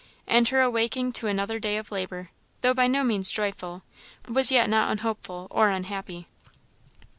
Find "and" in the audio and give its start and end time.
0.25-0.47